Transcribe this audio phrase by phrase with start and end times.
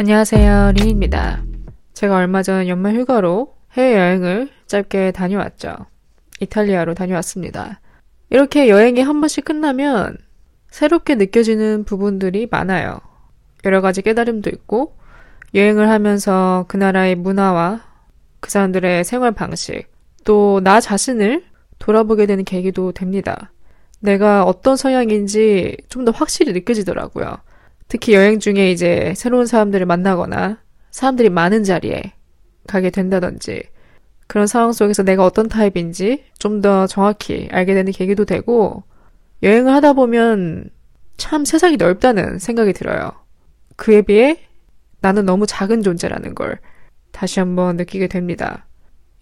[0.00, 0.72] 안녕하세요.
[0.76, 1.42] 린입니다.
[1.92, 5.76] 제가 얼마 전 연말 휴가로 해외여행을 짧게 다녀왔죠.
[6.40, 7.82] 이탈리아로 다녀왔습니다.
[8.30, 10.16] 이렇게 여행이 한 번씩 끝나면
[10.70, 12.98] 새롭게 느껴지는 부분들이 많아요.
[13.66, 14.96] 여러 가지 깨달음도 있고,
[15.54, 17.82] 여행을 하면서 그 나라의 문화와
[18.40, 19.84] 그 사람들의 생활 방식,
[20.24, 21.44] 또 나 자신을
[21.78, 23.52] 돌아보게 되는 계기도 됩니다.
[23.98, 27.36] 내가 어떤 성향인지 좀 더 확실히 느껴지더라고요.
[27.90, 30.60] 특히 여행 중에 이제 새로운 사람들을 만나거나
[30.92, 32.14] 사람들이 많은 자리에
[32.68, 33.64] 가게 된다든지
[34.28, 38.84] 그런 상황 속에서 내가 어떤 타입인지 좀 더 정확히 알게 되는 계기도 되고
[39.42, 40.70] 여행을 하다 보면
[41.16, 43.10] 참 세상이 넓다는 생각이 들어요.
[43.74, 44.38] 그에 비해
[45.00, 46.60] 나는 너무 작은 존재라는 걸
[47.10, 48.66] 다시 한번 느끼게 됩니다.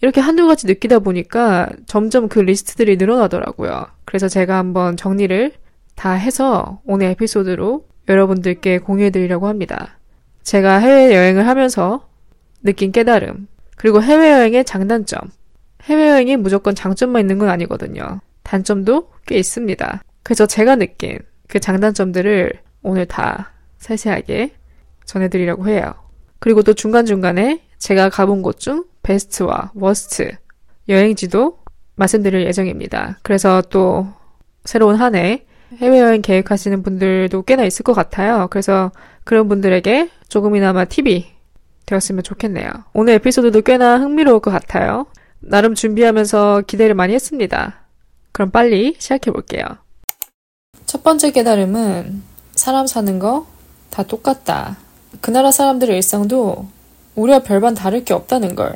[0.01, 3.87] 이렇게 한두 가지 느끼다 보니까 점점 그 리스트들이 늘어나더라고요.
[4.05, 5.53] 그래서 제가 한번 정리를
[5.95, 9.99] 다 해서 오늘 에피소드로 여러분들께 공유해 드리려고 합니다.
[10.43, 12.09] 제가 해외여행을 하면서
[12.63, 15.19] 느낀 깨달음, 그리고 해외여행의 장단점.
[15.83, 18.19] 해외여행이 무조건 장점만 있는 건 아니거든요.
[18.43, 20.01] 단점도 꽤 있습니다.
[20.23, 24.53] 그래서 제가 느낀 그 장단점들을 오늘 다 세세하게
[25.05, 25.93] 전해드리려고 해요.
[26.39, 30.31] 그리고 또 중간중간에 제가 가본 곳 중 베스트와 워스트
[30.89, 31.59] 여행지도
[31.95, 33.19] 말씀드릴 예정입니다.
[33.23, 34.07] 그래서 또
[34.65, 35.45] 새로운 한 해
[35.77, 38.47] 해외여행 계획하시는 분들도 꽤나 있을 것 같아요.
[38.49, 38.91] 그래서
[39.23, 41.27] 그런 분들에게 조금이나마 팁이
[41.85, 42.69] 되었으면 좋겠네요.
[42.93, 45.05] 오늘 에피소드도 꽤나 흥미로울 것 같아요.
[45.39, 47.81] 나름 준비하면서 기대를 많이 했습니다.
[48.31, 49.63] 그럼 빨리 시작해 볼게요.
[50.85, 52.23] 첫 번째 깨달음은
[52.55, 53.59] 사람 사는 거
[53.89, 54.77] 다 똑같다.
[55.21, 56.67] 그 나라 사람들의 일상도
[57.15, 58.75] 우리와 별반 다를 게 없다는 걸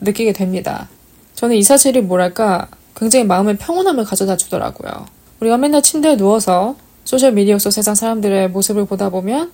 [0.00, 0.88] 느끼게 됩니다.
[1.34, 5.06] 저는 이 사실이 뭐랄까 굉장히 마음의 평온함을 가져다 주더라고요.
[5.44, 9.52] 우리가 맨날 침대에 누워서 소셜미디어 속 세상 사람들의 모습을 보다 보면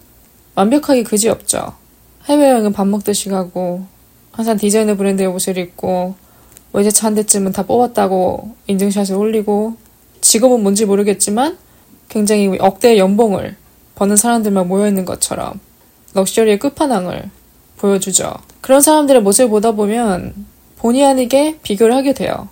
[0.55, 1.73] 완벽하게 그지없죠.
[2.27, 3.85] 해외여행은 밥 먹듯이 가고
[4.31, 6.15] 항상 디자이너 브랜드의 옷을 입고
[6.73, 9.77] 외제차 한 대쯤은 다 뽑았다고 인증샷을 올리고
[10.21, 11.59] 직업은 뭔지 모르겠지만
[12.09, 13.57] 굉장히 억대의 연봉을
[13.97, 15.59] 버는 사람들만 모여있는 것처럼
[16.15, 17.31] 럭셔리의 끝판왕을
[17.79, 18.33] 보여주죠.
[18.61, 20.47] 그런 사람들의 모습을 보다 보면
[20.77, 22.49] 본의 아니게 비교를 하게 돼요.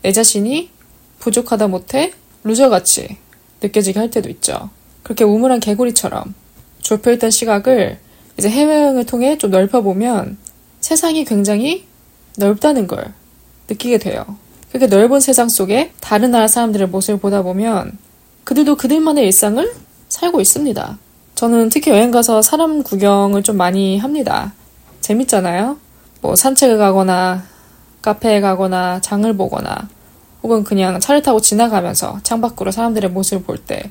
[0.00, 0.70] 내 자신이
[1.18, 2.12] 부족하다 못해
[2.44, 3.16] 루저같이
[3.60, 4.70] 느껴지게 할 때도 있죠.
[5.02, 6.34] 그렇게 우물한 개구리처럼
[6.82, 7.98] 좁혀있던 시각을
[8.38, 10.38] 이제 해외여행을 통해 좀 넓혀보면
[10.80, 11.86] 세상이 굉장히
[12.36, 13.12] 넓다는 걸
[13.68, 14.24] 느끼게 돼요.
[14.68, 17.98] 그렇게 넓은 세상 속에 다른 나라 사람들의 모습을 보다 보면
[18.44, 19.72] 그들도 그들만의 일상을
[20.08, 20.98] 살고 있습니다.
[21.34, 24.52] 저는 특히 여행 가서 사람 구경을 좀 많이 합니다.
[25.00, 25.78] 재밌잖아요?
[26.20, 27.44] 뭐 산책을 가거나
[28.02, 29.88] 카페에 가거나 장을 보거나
[30.42, 33.90] 혹은 그냥 차를 타고 지나가면서 창밖으로 사람들의 모습을 볼 때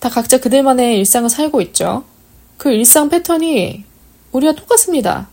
[0.00, 2.04] 다 각자 그들만의 일상을 살고 있죠.
[2.56, 3.84] 그 일상 패턴이
[4.30, 5.28] 우리와 똑같습니다.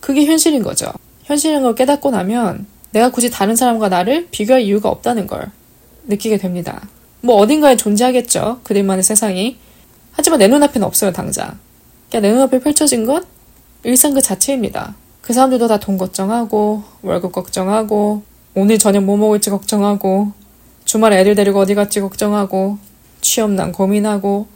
[0.00, 0.92] 그게 현실인 거죠.
[1.24, 5.50] 현실인 걸 깨닫고 나면 내가 굳이 다른 사람과 나를 비교할 이유가 없다는 걸
[6.06, 6.86] 느끼게 됩니다.
[7.22, 8.60] 뭐 어딘가에 존재하겠죠.
[8.64, 9.56] 그들만의 세상이.
[10.12, 11.58] 하지만 내 눈앞에는 없어요, 당장.
[12.10, 13.24] 그냥 내 눈앞에 펼쳐진 건
[13.84, 14.96] 일상 그 자체입니다.
[15.22, 18.22] 그 사람들도 다 돈 걱정하고, 월급 걱정하고,
[18.54, 20.32] 오늘 저녁 뭐 먹을지 걱정하고,
[20.84, 22.78] 주말에 애들 데리고 어디 갈지 걱정하고,
[23.20, 24.46] 취업난 고민하고,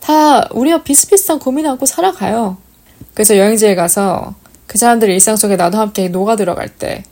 [0.00, 2.56] 다 우리와 비슷비슷한 고민하고 살아가요.
[3.14, 4.34] 그래서 여행지에 가서
[4.66, 7.04] 그 사람들의 일상 속에 나도 함께 녹아 들어갈 때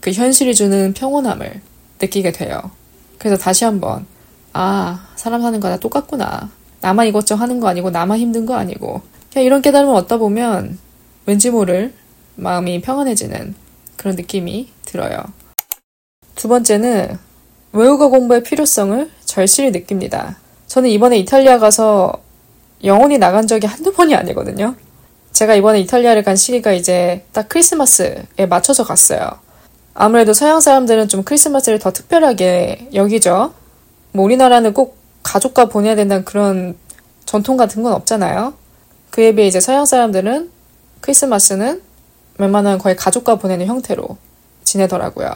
[0.00, 1.60] 그 현실이 주는 평온함을
[2.00, 2.70] 느끼게 돼요.
[3.18, 4.06] 그래서 다시 한번,
[4.52, 6.48] 아, 사람 사는 거 다 똑같구나.
[6.80, 9.00] 나만 이것저것 하는 거 아니고, 나만 힘든 거 아니고.
[9.32, 10.78] 그냥 이런 깨달음을 얻다 보면
[11.26, 11.92] 왠지 모를
[12.36, 13.56] 마음이 평안해지는
[13.96, 15.24] 그런 느낌이 들어요.
[16.36, 17.18] 두 번째는
[17.72, 20.36] 외국어 공부의 필요성을 절실히 느낍니다.
[20.66, 22.12] 저는 이번에 이탈리아 가서
[22.84, 24.76] 영혼이 나간 적이 한두 번이 아니거든요.
[25.32, 29.30] 제가 이번에 이탈리아를 간 시기가 이제 딱 크리스마스에 맞춰서 갔어요.
[29.94, 33.54] 아무래도 서양 사람들은 좀 크리스마스를 더 특별하게 여기죠.
[34.12, 36.76] 뭐 우리나라는 꼭 가족과 보내야 된다는 그런
[37.24, 38.52] 전통 같은 건 없잖아요.
[39.10, 40.50] 그에 비해 이제 서양 사람들은
[41.00, 41.82] 크리스마스는
[42.38, 44.18] 웬만하면 거의 가족과 보내는 형태로
[44.64, 45.30] 지내더라고요.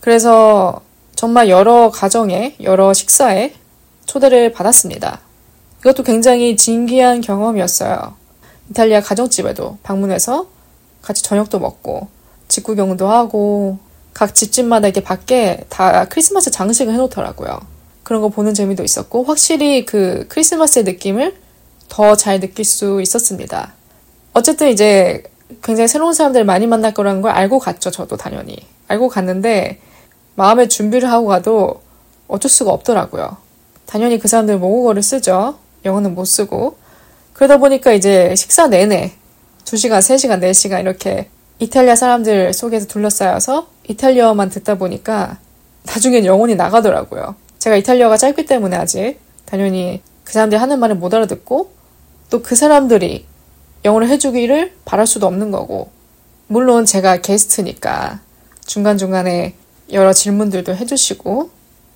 [0.00, 0.80] 그래서
[1.14, 3.52] 정말 여러 가정에, 여러 식사에
[4.06, 5.20] 초대를 받았습니다.
[5.80, 8.14] 이것도 굉장히 진기한 경험이었어요.
[8.70, 10.46] 이탈리아 가정집에도 방문해서
[11.02, 12.08] 같이 저녁도 먹고,
[12.48, 13.78] 집 구경도 하고,
[14.14, 17.60] 각 집집마다 이렇게 밖에 다 크리스마스 장식을 해놓더라고요.
[18.02, 21.36] 그런 거 보는 재미도 있었고, 확실히 그 크리스마스의 느낌을
[21.88, 23.72] 더 잘 느낄 수 있었습니다.
[24.34, 25.22] 어쨌든 이제
[25.62, 28.56] 굉장히 새로운 사람들을 많이 만날 거라는 걸 알고 갔죠, 저도 당연히.
[28.88, 29.80] 알고 갔는데,
[30.38, 31.82] 마음의 준비를 하고 가도
[32.28, 33.38] 어쩔 수가 없더라고요.
[33.86, 35.58] 당연히 그 사람들 모국어를 쓰죠.
[35.84, 36.76] 영어는 못 쓰고.
[37.32, 39.14] 그러다 보니까 이제 식사 내내
[39.64, 45.38] 2시간, 3시간, 4시간 이렇게 이탈리아 사람들 속에서 둘러싸여서 이탈리아어만 듣다 보니까
[45.84, 47.34] 나중엔 영혼이 나가더라고요.
[47.58, 51.72] 제가 이탈리아가 짧기 때문에 아직 당연히 그 사람들이 하는 말을 못 알아듣고
[52.30, 53.26] 또 그 사람들이
[53.84, 55.90] 영어를 해주기를 바랄 수도 없는 거고
[56.46, 58.20] 물론 제가 게스트니까
[58.66, 59.54] 중간중간에
[59.92, 61.50] 여러 질문들도 해주시고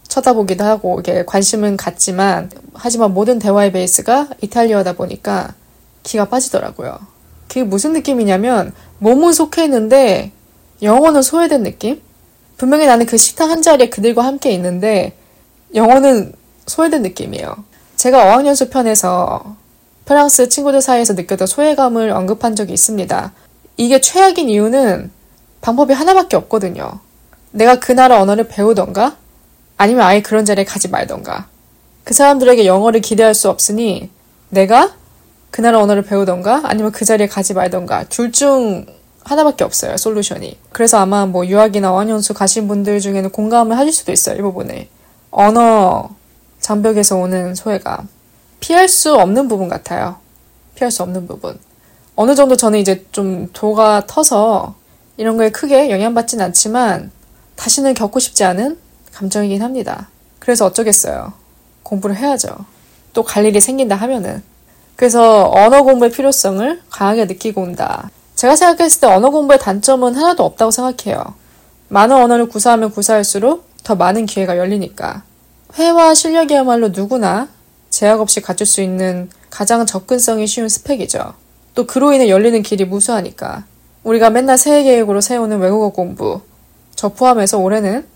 [0.09, 5.55] 쳐다보기도 하고 이게 관심은 갖지만 하지만 모든 대화의 베이스가 이탈리아다 보니까
[6.03, 6.99] 기가 빠지더라고요.
[7.49, 10.33] 그게 무슨 느낌이냐면 몸은 속해 있는데
[10.83, 12.01] 영어는 소외된 느낌?
[12.57, 15.17] 분명히 나는 그 식탁 한 자리에 그들과 함께 있는데
[15.75, 16.33] 영어는
[16.67, 17.57] 소외된 느낌이에요.
[17.97, 19.57] 제가 어학연수 편에서
[20.05, 23.33] 프랑스 친구들 사이에서 느꼈던 소외감을 언급한 적이 있습니다.
[23.77, 25.11] 이게 최악인 이유는
[25.61, 27.01] 방법이 하나밖에 없거든요.
[27.53, 29.17] 내가 그 나라 언어를 배우던가?
[29.77, 31.49] 아니면 아예 그런 자리에 가지 말던가.
[32.05, 34.11] 그 사람들에게 영어를 기대할 수 없으니
[34.49, 34.95] 내가
[35.51, 36.63] 그 나라 언어를 배우던가?
[36.65, 38.05] 아니면 그 자리에 가지 말던가?
[38.05, 38.87] 둘 중
[39.25, 40.59] 하나밖에 없어요 솔루션이.
[40.73, 44.89] 그래서 아마 뭐 유학이나 어학연수 가신 분들 중에는 공감을 하실 수도 있어요 이 부분에
[45.31, 46.11] 언어
[46.59, 48.09] 장벽에서 오는 소외감.
[48.59, 50.17] 피할 수 없는 부분 같아요.
[50.75, 51.59] 피할 수 없는 부분.
[52.17, 54.75] 어느 정도 저는 이제 좀 도가 터서
[55.17, 57.11] 이런 거에 크게 영향받진 않지만
[57.57, 58.79] 다시는 겪고 싶지 않은
[59.13, 60.09] 감정이긴 합니다
[60.39, 61.33] 그래서 어쩌겠어요
[61.83, 62.49] 공부를 해야죠
[63.13, 64.43] 또 갈 일이 생긴다 하면은
[64.97, 68.11] 그래서 언어 공부의 필요성을 강하게 느끼고 온다.
[68.37, 71.35] 제가 생각했을 때 언어 공부의 단점은 하나도 없다고 생각해요.
[71.89, 75.25] 많은 언어를 구사하면 구사할수록 더 많은 기회가 열리니까.
[75.75, 77.49] 회화 실력이야말로 누구나
[77.91, 81.35] 제약 없이 갖출 수 있는 가장 접근성이 쉬운 스펙이죠.
[81.75, 83.65] 또 그로 인해 열리는 길이 무수하니까.
[84.05, 86.43] 우리가 맨날 새해 계획으로 세우는 외국어 공부.
[87.03, 88.07] 저 포함해서 올해는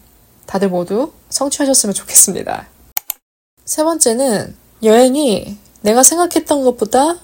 [0.46, 2.68] 다들 모두 성취하셨으면 좋겠습니다.
[3.64, 4.54] 세 번째는
[4.84, 7.16] 여행이 내가 생각했던 것보다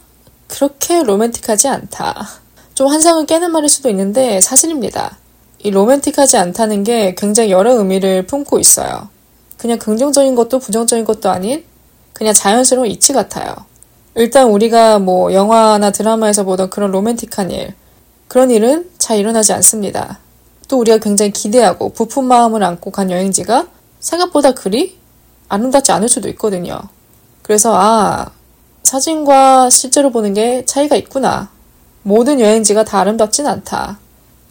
[0.49, 2.27] 그렇게 로맨틱하지 않다.
[2.75, 5.19] 좀 환상을 깨는 말일 수도 있는데 사실입니다.
[5.61, 9.09] 이 로맨틱하지 않다는 게 굉장히 여러 의미를 품고 있어요.
[9.57, 11.65] 그냥 긍정적인 것도 부정적인 것도 아닌
[12.13, 13.55] 그냥 자연스러운 이치 같아요.
[14.17, 17.75] 일단 우리가 뭐 영화나 드라마에서 보던 그런 로맨틱한 일,
[18.27, 20.19] 그런 일은 잘 일어나지 않습니다.
[20.73, 23.67] 또 우리가 굉장히 기대하고 부푼 마음을 안고 간 여행지가
[24.01, 24.97] 생각보다 그리
[25.51, 26.81] 아름답지 않을 수도 있거든요.
[27.43, 28.31] 그래서 아,
[28.83, 31.51] 사진과 실제로 보는 게 차이가 있구나.
[32.03, 33.99] 모든 여행지가 다 아름답진 않다.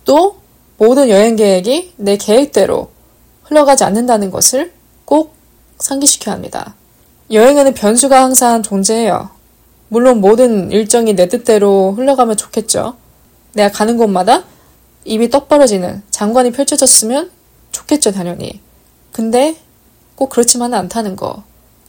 [0.06, 0.36] 또
[0.78, 2.92] 모든 여행 계획이 내 계획대로
[3.42, 4.74] 흘러가지 않는다는 것을
[5.06, 5.34] 꼭
[5.80, 6.76] 상기시켜야 합니다.
[7.32, 9.32] 여행에는 변수가 항상 존재해요.
[9.88, 12.96] 물론 모든 일정이 내 뜻대로 흘러가면 좋겠죠.
[13.54, 14.44] 내가 가는 곳마다
[15.04, 17.32] 입이 떡 벌어지는 장관이 펼쳐졌으면
[17.72, 18.62] 좋겠죠, 당연히.
[19.12, 19.58] 근데
[20.16, 21.44] 꼭 그렇지만은 않다는 거.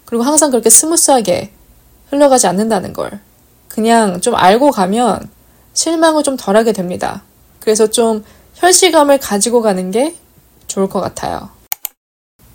[0.05, 1.52] 그리고 항상 그렇게 smooth하게
[2.11, 3.20] 흘러가지 않는다는 걸
[3.69, 5.31] 그냥 좀 알고 가면
[5.73, 7.23] 실망을 좀 덜하게 됩니다.
[7.61, 8.25] 그래서 좀
[8.55, 10.17] 현실감을 가지고 가는 게
[10.67, 11.49] 좋을 것 같아요.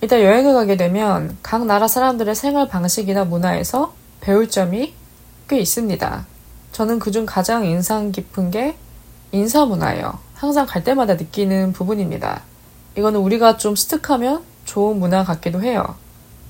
[0.02, 4.94] 일단 여행을 가게 되면 각 나라 사람들의 생활 방식이나 문화에서 배울 점이
[5.50, 6.28] 꽤 있습니다.
[6.72, 8.78] 저는 그중 가장 인상 깊은 게
[9.32, 10.20] 인사 문화예요.
[10.38, 12.44] 항상 갈 때마다 느끼는 부분입니다.
[12.96, 15.96] 이거는 우리가 좀 스틱하면 좋은 문화 같기도 해요.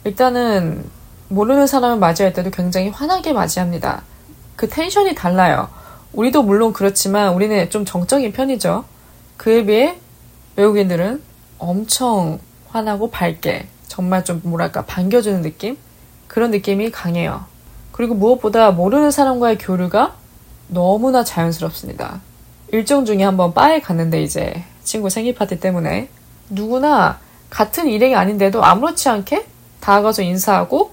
[0.04, 0.84] 일단은
[1.30, 4.04] 모르는 사람을 맞이할 때도 굉장히 환하게 맞이합니다.
[4.58, 5.70] 그 텐션이 달라요.
[6.12, 8.84] 우리도 물론 그렇지만 우리는 좀 정적인 편이죠.
[9.38, 9.98] 그에 비해
[10.58, 11.22] 외국인들은
[11.58, 15.78] 엄청 환하고 밝게 정말 좀 뭐랄까 반겨주는 느낌?
[16.28, 17.46] 그런 느낌이 강해요.
[17.94, 20.16] 그리고 무엇보다 모르는 사람과의 교류가
[20.68, 22.22] 너무나 자연스럽습니다.
[22.72, 26.10] 일정 중에 한번 바에 갔는데 이제 친구 생일 파티 때문에
[26.50, 27.20] 누구나
[27.50, 29.46] 같은 일행이 아닌데도 아무렇지 않게
[29.80, 30.92] 다가가서 인사하고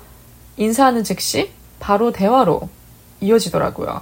[0.57, 1.51] 인사하는 즉시
[1.81, 2.69] 바로 대화로
[3.21, 4.01] 이어지더라고요.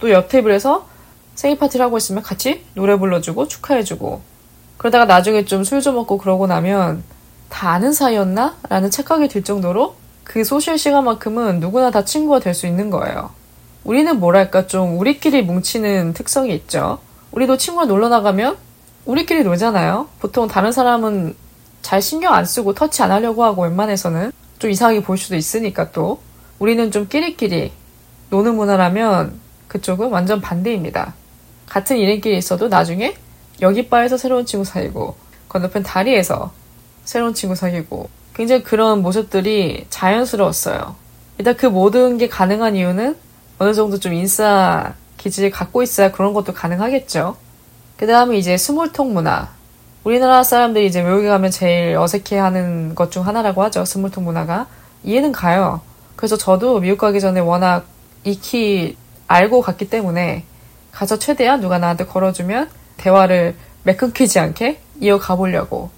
[0.00, 0.86] 또 옆 테이블에서
[1.34, 4.20] 생일 파티를 하고 있으면 같이 노래 불러주고 축하해주고
[4.76, 7.02] 그러다가 나중에 좀 술좀 먹고 그러고 나면
[7.48, 8.56] 다 아는 사이였나?
[8.68, 9.94] 라는 착각이 들 정도로
[10.24, 13.30] 그 소셜 시간만큼은 누구나 다 친구가 될 수 있는 거예요.
[13.84, 16.98] 우리는 뭐랄까 좀 우리끼리 뭉치는 특성이 있죠.
[17.32, 18.56] 우리도 친구가 놀러 나가면
[19.04, 20.08] 우리끼리 놀잖아요.
[20.20, 21.36] 보통 다른 사람은
[21.82, 26.20] 잘 신경 안 쓰고 터치 안 하려고 하고 웬만해서는 좀 이상하게 보일 수도 있으니까 또
[26.58, 27.72] 우리는 좀 끼리끼리
[28.30, 31.14] 노는 문화라면 그쪽은 완전 반대입니다.
[31.68, 33.16] 같은 일행끼리 있어도 나중에
[33.60, 35.16] 여기 바에서 새로운 친구 사귀고
[35.48, 36.52] 건너편 다리에서
[37.04, 40.96] 새로운 친구 사귀고 굉장히 그런 모습들이 자연스러웠어요.
[41.38, 43.16] 일단 그 모든 게 가능한 이유는
[43.58, 47.36] 어느 정도 좀 인싸 기질을 갖고 있어야 그런 것도 가능하겠죠.
[47.96, 49.48] 그 다음에 이제 small talk 문화.
[50.04, 53.84] 우리나라 사람들이 이제 외국에 가면 제일 어색해하는 것 중 하나라고 하죠.
[53.84, 54.66] small talk 문화가
[55.04, 55.80] 이해는 가요.
[56.14, 57.86] 그래서 저도 미국 가기 전에 워낙
[58.24, 58.96] 익히
[59.26, 60.44] 알고 갔기 때문에
[60.92, 65.90] 가서 최대한 누가 나한테 걸어주면 대화를 맥 끊기지 않게 이어가 보려고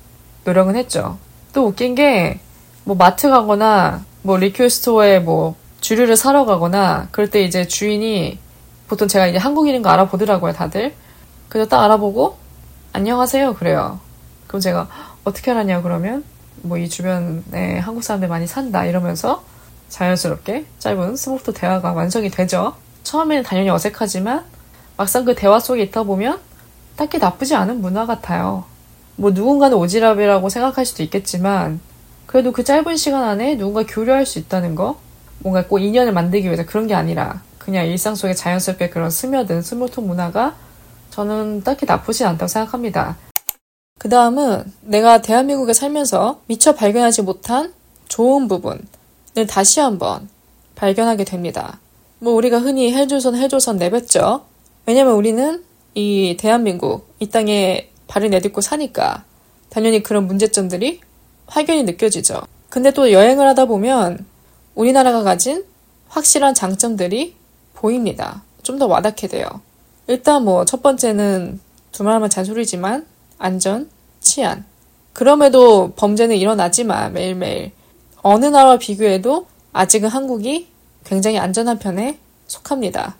[0.44, 1.18] 노력은 했죠.
[1.52, 2.40] 또 웃긴 게
[2.88, 8.38] 뭐 마트 가거나 뭐 liquor store에 뭐 주류를 사러 가거나 그럴 때 이제 주인이
[8.88, 10.95] 보통 제가 이제 한국인인 거 알아보더라고요, 다들.
[11.49, 12.37] 그래서 딱 알아보고
[12.92, 14.00] 안녕하세요 그래요.
[14.47, 14.88] 그럼 제가
[15.25, 16.25] 어떻게 알았냐 그러면
[16.62, 19.45] 뭐 이 주변에 한국 사람들 많이 산다 이러면서
[19.88, 22.75] 자연스럽게 짧은 small talk 대화가 완성이 되죠.
[23.04, 24.45] 처음에는 당연히 어색하지만
[24.97, 26.40] 막상 그 대화 속에 있다 보면
[26.97, 28.64] 딱히 나쁘지 않은 문화 같아요.
[29.16, 31.80] 뭐 누군가는 오지랖이라고 생각할 수도 있겠지만
[32.26, 34.99] 그래도 그 짧은 시간 안에 누군가 교류할 수 있다는 거
[35.38, 39.86] 뭔가 꼭 인연을 만들기 위해서 그런 게 아니라 그냥 일상 속에 자연스럽게 그런 스며든 small
[39.86, 40.56] talk 문화가
[41.10, 43.18] 저는 딱히 나쁘지 않다고 생각합니다.
[43.98, 47.75] 그 다음은 내가 대한민국에 살면서 미처 발견하지 못한
[48.08, 48.87] 좋은 부분을
[49.46, 50.30] 다시 한번
[50.76, 51.78] 발견하게 됩니다.
[52.20, 54.46] 뭐 우리가 흔히 헬조선 헬조선 내뱉죠.
[54.87, 59.25] 왜냐면 우리는 이 대한민국 이 땅에 발을 내딛고 사니까
[59.68, 61.00] 당연히 그런 문제점들이
[61.44, 62.40] 확연히 느껴지죠.
[62.70, 64.25] 근데 또 여행을 하다 보면
[64.75, 65.66] 우리나라가 가진
[66.08, 67.37] 확실한 장점들이
[67.78, 68.42] 보입니다.
[68.62, 69.47] 좀 더 와닿게 돼요.
[70.08, 71.61] 일단 뭐 첫 번째는
[71.92, 73.06] 두말하면 잔소리지만
[73.38, 73.88] 안전,
[74.20, 74.64] 치안.
[75.12, 77.73] 그럼에도 범죄는 일어나지만 매일매일
[78.23, 80.68] 어느 나라와 비교해도 아직은 한국이
[81.04, 83.16] 굉장히 안전한 편에 속합니다.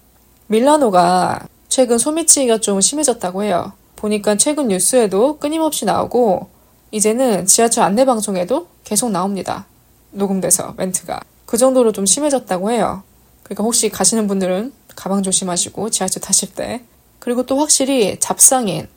[0.49, 3.73] 밀라노가 최근 소매치기가 좀 심해졌다고 해요.
[3.97, 6.49] 보니까 최근 뉴스에도 끊임없이 나오고
[6.91, 9.67] 이제는 지하철 안내 방송에도 계속 나옵니다.
[10.11, 13.03] 녹음돼서 멘트가 그 정도로 좀 심해졌다고 해요.
[13.49, 16.83] 그러니까 혹시 가시는 분들은 가방 조심하시고 지하철 타실 때
[17.19, 18.88] 그리고 또 확실히 잡상인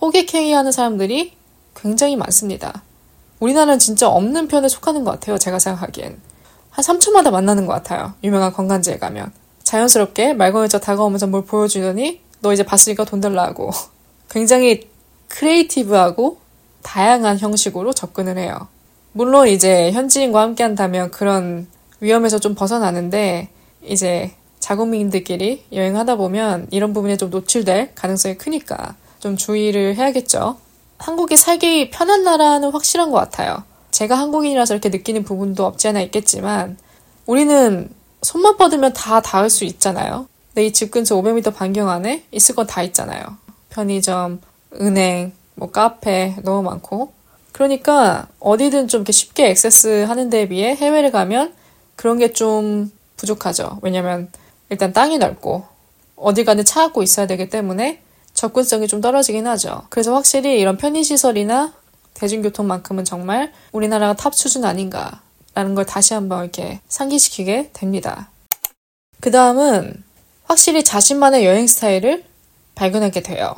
[0.00, 1.34] 호객행위하는 사람들이
[1.76, 2.82] 굉장히 많습니다.
[3.38, 5.38] 우리나라는 진짜 없는 편에 속하는 것 같아요.
[5.38, 6.20] 제가 생각하기엔
[6.70, 8.14] 한 3초마다 만나는 것 같아요.
[8.24, 13.70] 유명한 관광지에 가면 자연스럽게 말 걸면서 다가오면서 뭘 보여주더니 너 이제 봤으니까 돈 달라 고
[14.28, 14.88] 굉장히
[15.28, 16.38] 크리에이티브하고
[16.82, 18.68] 다양한 형식으로 접근을 해요.
[19.12, 21.66] 물론 이제 현지인과 함께 한다면 그런
[22.00, 23.50] 위험에서 좀 벗어나는데
[23.84, 30.56] 이제 자국민들끼리 여행하다 보면 이런 부분에 좀 노출될 가능성이 크니까 좀 주의를 해야겠죠.
[30.98, 33.64] 한국이 살기 편한 나라는 확실한 것 같아요.
[33.90, 36.76] 제가 한국인이라서 이렇게 느끼는 부분도 없지 않아 있겠지만
[37.26, 37.88] 우리는
[38.22, 40.28] 손만 뻗으면 다 닿을 수 있잖아요.
[40.54, 43.22] 내이집 근처 500m 반경 안에 있을 건 다 있잖아요.
[43.70, 44.40] 편의점,
[44.80, 47.12] 은행, 뭐 카페 너무 많고.
[47.52, 51.54] 그러니까 어디든 좀 이렇게 쉽게 액세스 하는 데에 비해 해외를 가면
[51.96, 53.78] 그런 게 좀 부족하죠.
[53.82, 54.30] 왜냐면
[54.70, 55.64] 일단 땅이 넓고
[56.16, 58.02] 어디 가든 차 갖고 있어야 되기 때문에
[58.34, 59.82] 접근성이 좀 떨어지긴 하죠.
[59.90, 61.74] 그래서 확실히 이런 편의시설이나
[62.14, 68.30] 대중교통만큼은 정말 우리나라가 top 수준 아닌가라는 걸 다시 한번 이렇게 상기시키게 됩니다.
[69.20, 70.02] 그 다음은
[70.44, 72.24] 확실히 자신만의 여행 스타일을
[72.74, 73.54] 발견하게 돼요.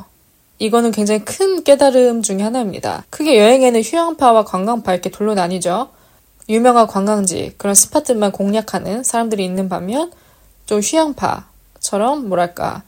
[0.59, 3.05] 이거는 굉장히 큰 깨달음 중의 하나입니다.
[3.09, 5.89] 크게 여행에는 휴양파와 관광파 이렇게 둘로 나뉘죠.
[6.49, 10.11] 유명한 관광지, 그런 spot들만 공략하는 사람들이 있는 반면
[10.65, 12.83] 좀 휴양파처럼 뭐랄까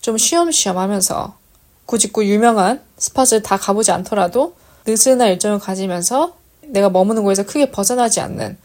[0.00, 1.34] 좀 쉬엄쉬엄 하면서
[1.86, 4.54] 굳이 그 유명한 스팟을 다 가보지 않더라도
[4.86, 8.56] 느슨한 일정을 가지면서 내가 머무는 곳에서 크게 벗어나지 않는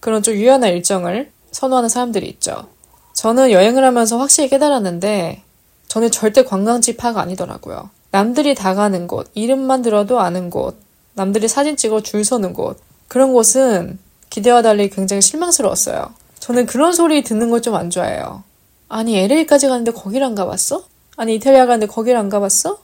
[0.00, 2.66] 그런 좀 유연한 일정을 선호하는 사람들이 있죠.
[3.14, 5.42] 저는 여행을 하면서 확실히 깨달았는데
[5.88, 7.90] 저는 절대 관광지 파가 아니더라고요.
[8.10, 10.76] 남들이 다 가는 곳, 이름만 들어도 아는 곳,
[11.14, 13.98] 남들이 사진 찍어 줄 서는 곳, 그런 곳은
[14.30, 16.12] 기대와 달리 굉장히 실망스러웠어요.
[16.40, 18.42] 저는 그런 소리 듣는 걸 좀 안 좋아해요.
[18.88, 20.84] 아니, LA까지 가는데 거기를 안 가봤어?
[21.16, 22.78] 아니, 이탈리아 가는데 거기를 안 가봤어?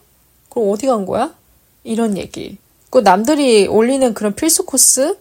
[0.48, 1.34] 그럼 어디 간 거야?
[1.84, 2.58] 이런 얘기.
[2.90, 5.16] 그 남들이 올리는 그런 필수 코스?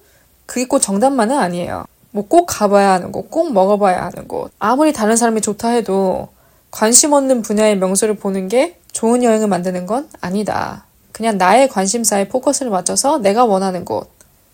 [0.46, 1.86] 그게 꼭 정답만은 아니에요.
[2.12, 4.52] 뭐 꼭 가봐야 하는 곳, 꼭 먹어봐야 하는 곳.
[4.60, 6.30] 아무리 다른 사람이 좋다 해도
[6.72, 10.86] 관심 없는 분야의 명소를 보는 게 좋은 여행을 만드는 건 아니다.
[11.12, 14.10] 그냥 나의 관심사에 포커스를 맞춰서 내가 원하는 곳,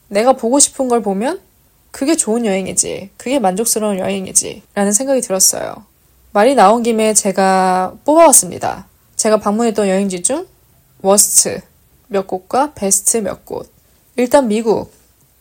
[0.07, 1.39] 내가 보고 싶은 걸 보면
[1.91, 3.11] 그게 좋은 여행이지.
[3.17, 4.63] 그게 만족스러운 여행이지.
[4.73, 5.85] 라는 생각이 들었어요.
[6.33, 8.87] 말이 나온 김에 제가 뽑아왔습니다.
[9.15, 10.45] 제가 방문했던 여행지 중
[11.01, 11.61] worst
[12.07, 13.71] 몇 곳과 베스트 몇 곳.
[14.17, 14.91] 일단 미국.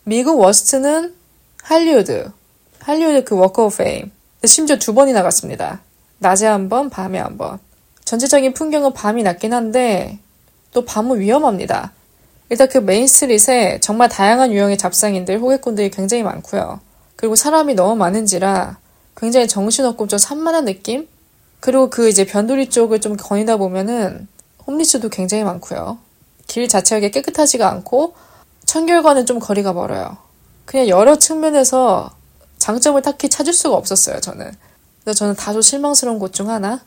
[0.04, 1.14] 미국 worst는
[1.62, 2.30] 할리우드.
[2.78, 4.12] 할리우드 그 Walk of Fame.
[4.44, 5.80] 심지어 두 번이나 갔습니다.
[6.18, 7.58] 낮에 한 번, 밤에 한 번.
[8.04, 10.18] 전체적인 풍경은 밤이 낫긴 한데
[10.72, 11.92] 또 밤은 위험합니다.
[12.50, 16.80] 일단 그 main street에 정말 다양한 유형의 잡상인들, 호객꾼들이 굉장히 많고요.
[17.16, 18.78] 그리고 사람이 너무 많은지라
[19.16, 21.08] 굉장히 정신없고 좀 산만한 느낌?
[21.60, 24.28] 그리고 그 이제 변두리 쪽을 좀 거닐다 보면은
[24.66, 25.98] homeless도 굉장히 많고요.
[26.46, 28.14] 길 자체가 깨끗하지가 않고
[28.66, 30.18] 청결과는 좀 거리가 멀어요.
[30.64, 32.10] 그냥 여러 측면에서
[32.58, 34.52] 장점을 딱히 찾을 수가 없었어요, 저는.
[35.02, 36.80] 그래서 저는 다소 실망스러운 곳 중 하나.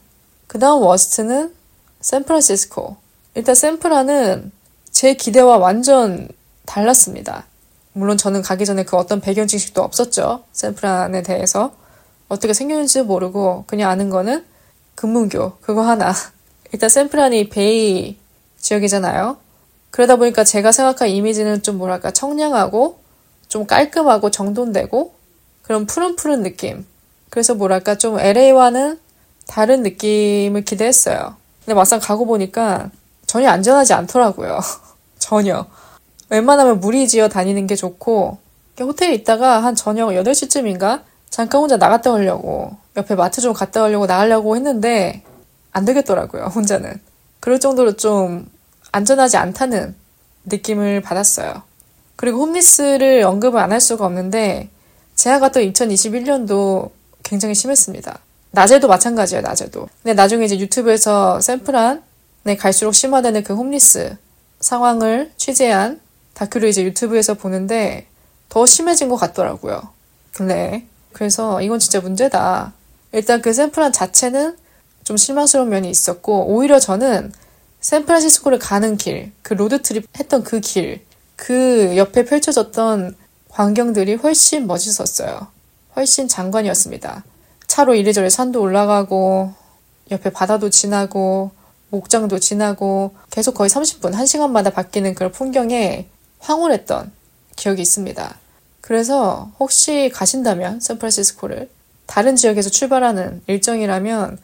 [0.48, 1.54] 그 다음 worst는
[2.02, 2.98] 샌프란시스코.
[3.36, 4.52] 일단 샌프란은
[4.98, 6.28] 제 기대와 완전
[6.66, 7.46] 달랐습니다.
[7.94, 10.44] 물론 저는 가기 전에 그 어떤 배경 지식도 없었죠.
[10.54, 11.72] 샌프란에 대해서.
[12.30, 14.44] 어떻게 생겼는지 모르고 그냥 아는 거는
[14.96, 16.16] 금문교 그거 하나.
[16.74, 18.18] 일단 샌프란이 베이
[18.60, 19.38] 지역이잖아요.
[19.92, 22.98] 그러다 보니까 제가 생각한 이미지는 좀 뭐랄까 청량하고
[23.50, 25.14] 좀 깔끔하고 정돈되고
[25.62, 26.88] 그런 푸른푸른 느낌.
[27.30, 29.00] 그래서 뭐랄까 좀 LA와는
[29.46, 31.36] 다른 느낌을 기대했어요.
[31.64, 32.90] 근데 막상 가고 보니까
[33.28, 34.60] 전혀 안전하지 않더라고요.
[35.20, 35.66] 전혀.
[36.30, 38.38] 웬만하면 무리 지어 다니는 게 좋고
[38.80, 44.56] 호텔에 있다가 한 저녁 8시쯤인가 잠깐 혼자 나갔다 오려고 옆에 마트 좀 갔다 오려고 나가려고
[44.56, 45.24] 했는데
[45.72, 46.46] 안 되겠더라고요.
[46.46, 47.00] 혼자는.
[47.40, 48.50] 그럴 정도로 좀
[48.92, 49.96] 안전하지 않다는
[50.46, 51.62] 느낌을 받았어요.
[52.16, 54.70] 그리고 홈리스를 언급을 안 할 수가 없는데
[55.16, 56.90] 제가 갔던 2021년도
[57.24, 58.20] 굉장히 심했습니다.
[58.52, 59.88] 낮에도 마찬가지예요, 낮에도.
[60.02, 64.18] 근데 나중에 이제 유튜브에서 샌프란에 갈수록 심화되는 그 homeless
[64.60, 66.00] 상황을 취재한
[66.34, 68.08] 다큐를 이제 유튜브에서 보는데
[68.50, 69.82] 더 심해진 것 같더라고요.
[70.34, 72.74] 근데 그래서 이건 진짜 문제다.
[73.12, 74.56] 일단 그 샌프란 자체는
[75.04, 77.32] 좀 실망스러운 면이 있었고 오히려 저는
[77.82, 83.16] 샌프란시스코를 가는 길, 그 road trip 했던 그 길, 그 옆에 펼쳐졌던
[83.50, 85.48] 광경들이 훨씬 멋있었어요.
[85.96, 87.24] 훨씬 장관이었습니다.
[87.68, 89.54] 차로 이리저리 산도 올라가고,
[90.12, 91.52] 옆에 바다도 지나고,
[91.90, 96.08] 목장도 지나고, 계속 거의 30분, 1시간마다 바뀌는 그런 풍경에
[96.40, 97.12] 황홀했던
[97.56, 98.38] 기억이 있습니다.
[98.82, 101.70] 그래서 혹시 가신다면, 샌프란시스코를,
[102.06, 104.38] 다른 지역에서 출발하는 일정이라면,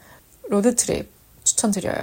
[0.48, 1.10] 로드트립
[1.44, 2.02] 추천드려요.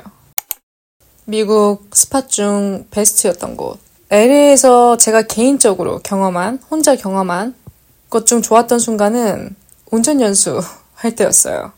[1.25, 3.79] 미국 스팟 중 베스트였던 곳.
[4.09, 7.55] LA에서 제가 개인적으로 경험한, 혼자 경험한
[8.09, 9.55] 것 중 좋았던 순간은
[9.89, 10.61] 운전 연수
[10.95, 11.71] 할 때였어요.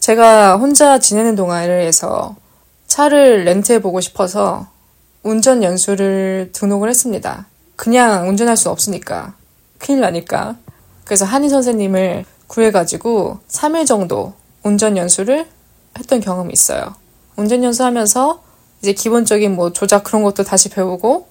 [0.00, 2.36] 제가 혼자 지내는 동안 LA에서
[2.98, 4.66] 차를 렌트해 보고 싶어서
[5.22, 7.46] 운전 연수를 등록을 했습니다.
[7.76, 9.36] 그냥 운전할 수 없으니까.
[9.78, 10.56] 큰일 나니까.
[11.04, 14.32] 그래서 한희 선생님을 구해가지고 3일 정도
[14.64, 15.46] 운전 연수를
[15.96, 16.96] 했던 경험이 있어요.
[17.36, 18.42] 운전 연수하면서
[18.82, 21.28] 이제 기본적인 뭐 조작 그런 것도 다시 배우고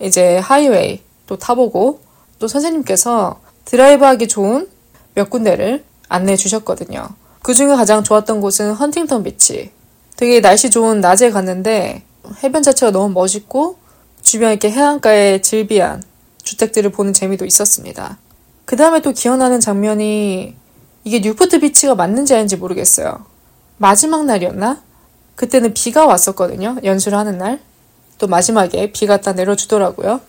[0.00, 2.02] 이제 하이웨이 또 타보고
[2.38, 4.68] 또 선생님께서 드라이브하기 좋은
[5.14, 7.08] 몇 군데를 안내해 주셨거든요.
[7.40, 9.75] 그 중에 가장 좋았던 곳은 헌팅턴 비치.
[10.16, 12.02] 되게 날씨 좋은 낮에 갔는데
[12.42, 13.76] 해변 자체가 너무 멋있고
[14.22, 16.02] 주변 이렇게 해안가의 질비한
[16.42, 18.18] 주택들을 보는 재미도 있었습니다.
[18.64, 20.56] 그 다음에 또 기억나는 장면이
[21.04, 23.24] 이게 뉴포트 비치가 맞는지 아닌지 모르겠어요.
[23.76, 24.82] 마지막 날이었나?
[25.36, 26.78] 그때는 비가 왔었거든요.
[26.82, 27.60] 연수를 하는 날.
[28.18, 30.20] 또 마지막에 비가 딱 내려주더라고요.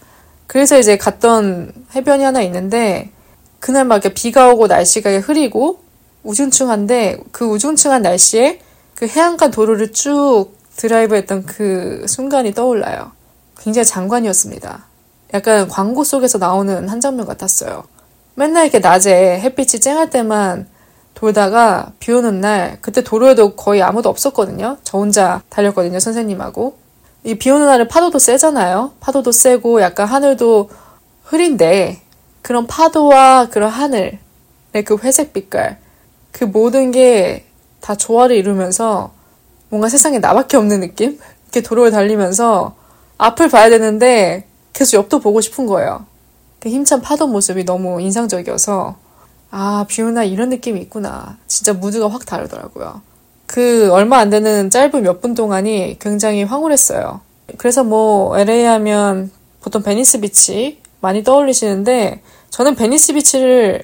[0.46, 3.10] 그래서 이제 갔던 해변이 하나 있는데
[3.60, 5.80] 그날 막 비가 오고 날씨가 흐리고
[6.24, 8.60] 우중충한데 그 우중충한 날씨에
[8.98, 13.12] 그 해안가 도로를 쭉 드라이브 했던 그 순간이 떠올라요.
[13.60, 14.86] 굉장히 장관이었습니다.
[15.36, 17.84] 약간 광고 속에서 나오는 한 장면 같았어요.
[18.34, 20.68] 맨날 이렇게 낮에 햇빛이 쨍할 때만
[21.14, 24.78] 돌다가 비 오는 날 그때 도로에도 거의 아무도 없었거든요.
[24.84, 26.78] 저 혼자 달렸거든요, 선생님하고.
[27.24, 28.94] 이 비 오는 날은 파도도 세잖아요.
[29.00, 30.72] 파도도 세고 약간 하늘도
[31.26, 32.02] 흐린데
[32.42, 34.20] 그런 파도와 그런 하늘의
[34.86, 35.78] 그 회색 빛깔
[36.32, 37.47] 그 모든 게
[37.82, 39.12] 다 조화를 이루면서
[39.70, 41.20] 뭔가 세상에 나밖에 없는 느낌?
[41.44, 42.76] 이렇게 도로를 달리면서
[43.18, 46.06] 앞을 봐야 되는데 계속 옆도 보고 싶은 거예요.
[46.60, 48.96] 그 힘찬 파도 모습이 너무 인상적이어서
[49.50, 51.38] 아, 비 온 날 이런 느낌이 있구나.
[51.48, 53.02] 진짜 무드가 확 다르더라고요.
[53.46, 57.22] 그 얼마 안 되는 짧은 몇 분 동안이 굉장히 황홀했어요.
[57.58, 63.84] 그래서 뭐 LA 하면 보통 베니스 비치 많이 떠올리시는데 저는 베니스 비치를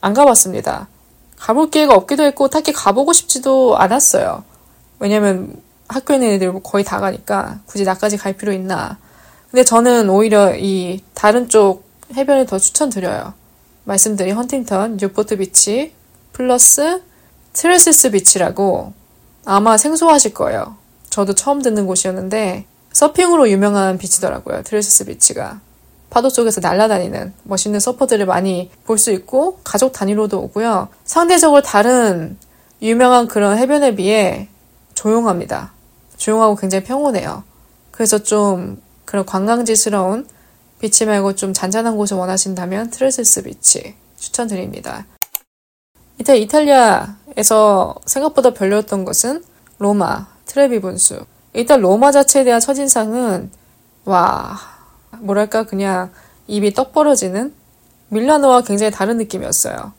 [0.00, 0.88] 안 가봤습니다.
[1.42, 4.44] 가볼 기회가 없기도 했고 딱히 가보고 싶지도 않았어요.
[5.00, 8.98] 왜냐면 학교에 있는 애들 거의 다 가니까 굳이 나까지 갈 필요 있나.
[9.50, 13.34] 근데 저는 오히려 이 다른 쪽 해변을 더 추천드려요.
[13.82, 15.92] 말씀드린 헌팅턴, 뉴포트 비치,
[16.32, 17.02] 플러스
[17.54, 18.92] 트레슬스 비치라고
[19.44, 20.76] 아마 생소하실 거예요.
[21.10, 24.62] 저도 처음 듣는 곳이었는데 서핑으로 유명한 beach더라고요.
[24.62, 25.60] 트레슬스 비치가.
[26.12, 30.88] 파도 속에서 날아다니는 멋있는 서퍼들을 많이 볼 수 있고 가족 단위로도 오고요.
[31.04, 32.36] 상대적으로 다른
[32.82, 34.48] 유명한 그런 해변에 비해
[34.94, 35.72] 조용합니다.
[36.18, 37.44] 조용하고 굉장히 평온해요.
[37.90, 40.28] 그래서 좀 그런 관광지스러운
[40.80, 45.06] beach 말고 좀 잔잔한 곳을 원하신다면 트레슬스 비치 추천드립니다.
[46.20, 49.42] 이탈 이탈리아에서 생각보다 별로였던 것은
[49.78, 51.24] 로마, 트레비 분수.
[51.54, 53.50] 일단 로마 자체에 대한 첫인상은
[54.04, 54.71] 와
[55.18, 56.10] 뭐랄까 그냥
[56.46, 57.52] 입이 떡 벌어지는
[58.08, 59.92] 밀라노와 굉장히 다른 느낌이었어요.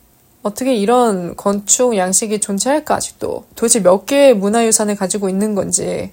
[0.44, 6.12] 어떻게 이런 건축 양식이 존재할까 아직도 도대체 몇 개의 문화유산을 가지고 있는 건지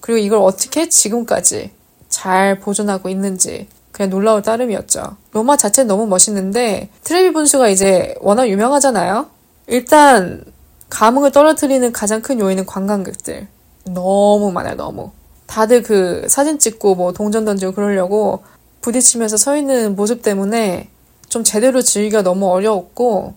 [0.00, 1.72] 그리고 이걸 어떻게 지금까지
[2.08, 5.16] 잘 보존하고 있는지 그냥 놀라울 따름이었죠.
[5.32, 9.26] 로마 자체는 너무 멋있는데 트레비 분수가 이제 워낙 유명하잖아요.
[9.66, 10.44] 일단
[10.90, 13.48] 감흥을 떨어뜨리는 가장 큰 요인은 관광객들.
[13.86, 15.10] 너무 많아요, 너무.
[15.52, 18.42] 다들 그 사진 찍고 뭐 동전 던지고 그러려고
[18.80, 20.88] 부딪히면서 서 있는 모습 때문에
[21.28, 23.34] 좀 제대로 즐기기가 너무 어려웠고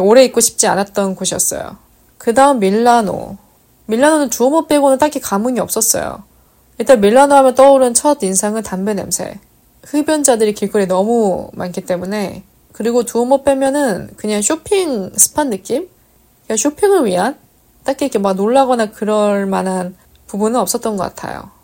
[0.00, 1.76] 오래 있고 싶지 않았던 곳이었어요.
[2.16, 3.36] 그 다음 밀라노.
[3.84, 6.22] 밀라노는 두오모 빼고는 딱히 감흥이 없었어요.
[6.78, 9.38] 일단 밀라노 하면 떠오른 첫 인상은 담배 냄새.
[9.82, 15.86] 흡연자들이 길거리에 너무 많기 때문에 그리고 두오모 빼면은 그냥 쇼핑 스팟 느낌?
[16.46, 17.36] 그냥 쇼핑을 위한
[17.84, 19.96] 딱히 이렇게 막 놀라거나 그럴 만한
[20.28, 21.57] 부분은 없었던 것 같아요.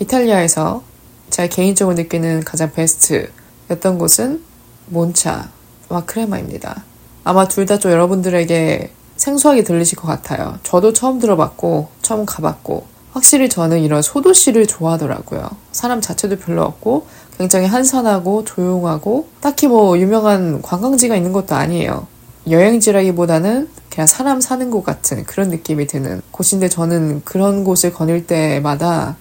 [0.00, 0.82] 이탈리아에서
[1.30, 4.42] 제가 개인적으로 느끼는 가장 베스트였던 곳은
[4.86, 5.50] 몬차
[5.88, 6.84] 와 크레마입니다.
[7.24, 10.58] 아마 둘 다 좀 여러분들에게 생소하게 들리실 것 같아요.
[10.62, 15.50] 저도 처음 들어봤고, 처음 가봤고, 확실히 저는 이런 소도시를 좋아하더라고요.
[15.72, 22.06] 사람 자체도 별로 없고, 굉장히 한산하고, 조용하고, 딱히 뭐 유명한 관광지가 있는 것도 아니에요.
[22.48, 29.16] 여행지라기보다는 그냥 사람 사는 곳 같은 그런 느낌이 드는 곳인데 저는 그런 곳을 거닐 때마다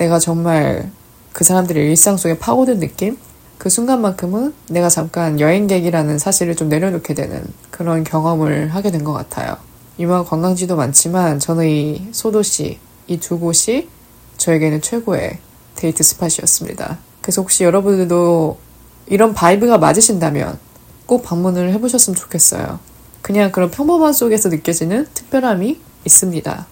[0.00, 0.90] 내가 정말
[1.34, 3.18] 그 사람들의 일상 속에 파고든 느낌?
[3.58, 9.58] 그 순간만큼은 내가 잠깐 여행객이라는 사실을 좀 내려놓게 되는 그런 경험을 하게 된 것 같아요.
[9.98, 13.88] 유명한 관광지도 많지만 저는 이 소도시, 이 두 곳이
[14.38, 15.38] 저에게는 최고의
[15.74, 16.96] 데이트 spot이었습니다.
[17.20, 18.56] 그래서 혹시 여러분들도
[19.08, 20.58] 이런 vibe가 맞으신다면
[21.04, 22.78] 꼭 방문을 해보셨으면 좋겠어요.
[23.20, 26.66] 그냥 그런 평범한 속에서 느껴지는 특별함이 있습니다.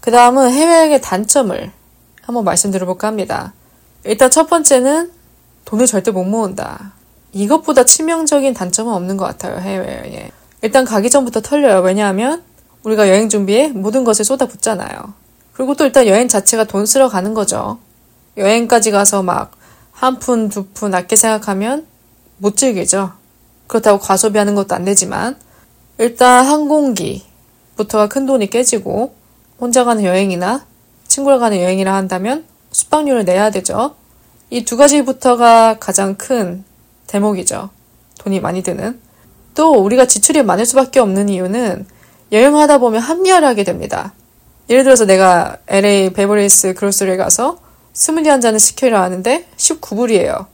[0.00, 1.70] 그 다음은 해외여행의 단점을
[2.24, 3.52] 한번 말씀드려볼까 합니다.
[4.04, 5.10] 일단 첫 번째는
[5.64, 6.92] 돈을 절대 못 모은다.
[7.32, 10.30] 이것보다 치명적인 단점은 없는 것 같아요, 해외여행에.
[10.62, 11.80] 일단 가기 전부터 털려요.
[11.80, 12.42] 왜냐하면
[12.84, 15.14] 우리가 여행 준비에 모든 것을 쏟아붓잖아요.
[15.52, 17.78] 그리고 또 일단 여행 자체가 돈 쓰러 가는 거죠.
[18.36, 21.86] 여행까지 가서 막 한 푼, 두 푼 아껴 생각하면
[22.38, 23.12] 못 즐기죠.
[23.68, 25.36] 그렇다고 과소비하는 것도 안 되지만
[25.98, 29.14] 일단 항공기부터가 큰 돈이 깨지고
[29.58, 30.66] 혼자 가는 여행이나
[31.14, 33.94] 친구랑 가는 여행이라 한다면 숙박료를 내야 되죠.
[34.50, 36.64] 이 두 가지부터가 가장 큰
[37.06, 37.70] 대목이죠.
[38.18, 39.00] 돈이 많이 드는.
[39.54, 41.86] 또 우리가 지출이 많을 수밖에 없는 이유는
[42.32, 44.12] 여행하다 보면 합리화를 하게 됩니다.
[44.68, 47.58] 예를 들어서 내가 LA 베버리스 그로스를 가서
[47.92, 50.46] 스무디 한 잔을 시키려 하는데 19불이에요.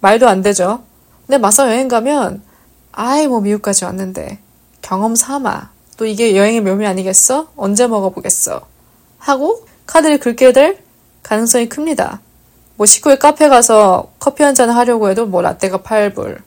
[0.00, 0.82] 말도 안 되죠.
[1.28, 2.42] 근데 막상 여행 가면
[2.90, 4.40] 아이 뭐 미국까지 왔는데
[4.82, 7.52] 경험 삼아 또 이게 여행의 묘미 아니겠어?
[7.54, 8.62] 언제 먹어보겠어?
[9.18, 10.78] 하고 카드를 긁게 될
[11.22, 12.20] 가능성이 큽니다.
[12.76, 16.38] 뭐 식구의 카페 가서 커피 한 잔 하려고 해도 뭐 라떼가 8불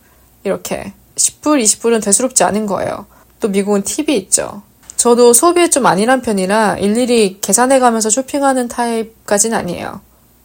[0.45, 3.05] 이렇게 10불, 20불은 대수롭지 않은 거예요.
[3.39, 4.63] 또 미국은 팁이 있죠.
[4.95, 9.99] 저도 소비에 좀 안일한 편이라 일일이 계산해 가면서 쇼핑하는 타입까지는 아니에요.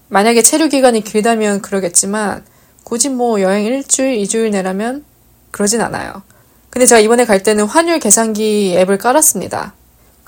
[0.08, 2.44] 만약에 체류 기간이 길다면 그러겠지만
[2.82, 5.04] 굳이 뭐 여행 일주일, 이주일 내라면
[5.52, 6.22] 그러진 않아요.
[6.70, 9.74] 근데 제가 이번에 갈 때는 환율 계산기 앱을 깔았습니다.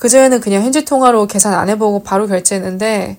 [0.01, 3.19] 그전에는 그냥 현지 통화로 계산 안 해보고 바로 결제했는데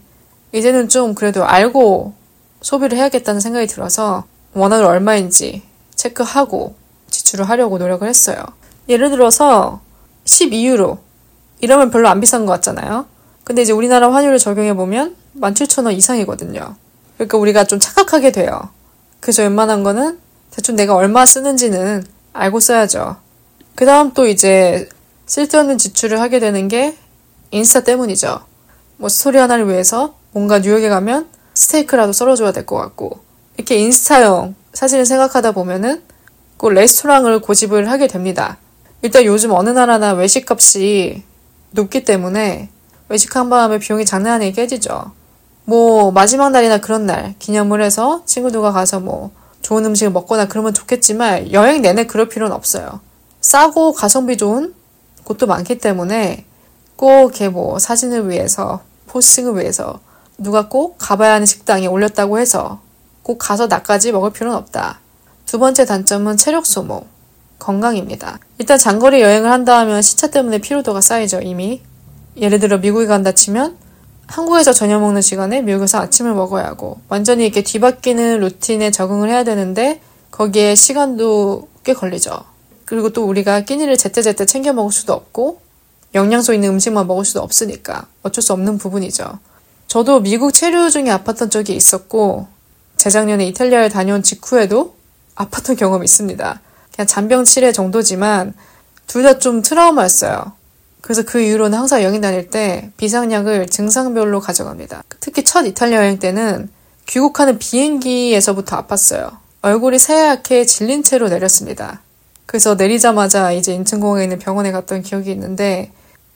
[0.51, 2.13] 이제는 좀 그래도 알고
[2.61, 5.61] 소비를 해야겠다는 생각이 들어서 원화를 얼마인지
[5.93, 6.73] 체크하고
[7.07, 8.43] 지출을 하려고 노력을 했어요.
[8.89, 9.79] 예를 들어서
[10.25, 10.97] 12유로
[11.59, 13.05] 이러면 별로 안 비싼 것 같잖아요.
[13.43, 16.75] 근데 이제 우리나라 환율을 적용해보면 17,000원 이상이거든요.
[17.15, 18.59] 그러니까 우리가 좀 착각하게 돼요.
[19.19, 23.17] 그래서 웬만한 거는 대충 내가 얼마 쓰는지는 알고 써야죠.
[23.75, 24.89] 그 다음 또 이제
[25.31, 26.97] 쓸데없는 지출을 하게 되는 게
[27.51, 28.41] 인스타 때문이죠.
[28.97, 33.19] 뭐 스토리 하나를 위해서 뭔가 뉴욕에 가면 스테이크라도 썰어줘야 될 것 같고
[33.55, 36.03] 이렇게 인스타용 사진을 생각하다 보면은
[36.57, 38.57] 꼭 레스토랑을 고집을 하게 됩니다.
[39.03, 41.23] 일단 요즘 어느 나라나 외식값이
[41.71, 42.69] 높기 때문에
[43.07, 45.13] 외식 한번 하면 비용이 장난 아니게 깨지죠.
[45.63, 51.53] 뭐 마지막 날이나 그런 날 기념을 해서 친구들과 가서 뭐 좋은 음식을 먹거나 그러면 좋겠지만
[51.53, 52.99] 여행 내내 그럴 필요는 없어요.
[53.39, 54.73] 싸고 가성비 좋은
[55.23, 56.45] 곳도 많기 때문에
[56.95, 59.99] 꼭 이렇게 뭐 사진을 위해서 포스팅을 위해서
[60.37, 62.81] 누가 꼭 가봐야 하는 식당에 올렸다고 해서
[63.23, 64.99] 꼭 가서 나까지 먹을 필요는 없다.
[65.45, 67.05] 두 번째 단점은 체력 소모,
[67.59, 68.39] 건강입니다.
[68.57, 71.81] 일단 장거리 여행을 한다 하면 시차 때문에 피로도가 쌓이죠, 이미.
[72.37, 73.77] 예를 들어 미국에 간다 치면
[74.27, 80.01] 한국에서 저녁 먹는 시간에 미국에서 아침을 먹어야 하고 완전히 이렇게 뒤바뀌는 루틴에 적응을 해야 되는데
[80.31, 82.50] 거기에 시간도 꽤 걸리죠.
[82.91, 85.61] 그리고 또 우리가 끼니를 제때제때 챙겨 먹을 수도 없고
[86.13, 89.39] 영양소 있는 음식만 먹을 수도 없으니까 어쩔 수 없는 부분이죠.
[89.87, 92.47] 저도 미국 체류 중에 아팠던 적이 있었고
[92.97, 94.95] 재작년에 이탈리아를 다녀온 직후에도
[95.35, 96.59] 아팠던 경험이 있습니다.
[96.93, 98.53] 그냥 잔병 치레 정도지만
[99.07, 100.51] 둘 다 좀 트라우마였어요.
[100.99, 105.03] 그래서 그 이후로는 항상 여행 다닐 때 비상약을 증상별로 가져갑니다.
[105.21, 106.69] 특히 첫 이탈리아 여행 때는
[107.07, 109.37] 귀국하는 비행기에서부터 아팠어요.
[109.61, 112.01] 얼굴이 새하얗게 질린 채로 내렸습니다.
[112.51, 115.89] 그래서 내리자마자 이제 인천공항에 있는 병원에 갔던 기억이 있는데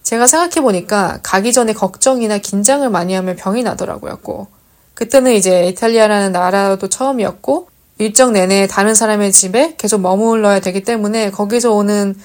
[0.03, 4.19] 제가 생각해보니까 가기 전에 걱정이나 긴장을 많이 하면 병이 나더라고요.
[4.23, 4.49] 꼭.
[4.93, 11.73] 그때는 이제 이탈리아라는 나라도 처음이었고 일정 내내 다른 사람의 집에 계속 머물러야 되기 때문에 거기서
[11.73, 12.15] 오는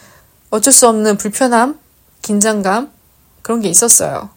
[0.50, 1.76] 어쩔 수 없는 불편함,
[2.22, 2.92] 긴장감
[3.42, 4.30] 그런 게 있었어요.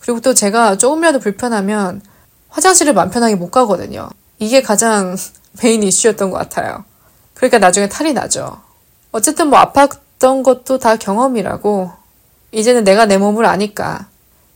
[0.00, 2.02] 그리고 또 제가 조금이라도 불편하면
[2.50, 4.10] 화장실을 맘 편하게 못 가거든요.
[4.38, 5.16] 이게 가장
[5.62, 6.84] 메인 이슈였던 것 같아요.
[7.32, 8.67] 그러니까 나중에 탈이 나죠.
[9.12, 11.90] 어쨌든 뭐 아팠던 것도 다 경험이라고
[12.52, 14.06] 이제는 내가 내 몸을 아니까